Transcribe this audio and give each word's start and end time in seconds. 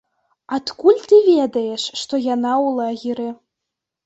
Адкуль 0.55 0.97
ты 1.11 1.19
ведаеш, 1.31 1.83
што 2.01 2.13
яна 2.33 2.53
ў 2.65 2.73
лагеры? 2.79 3.29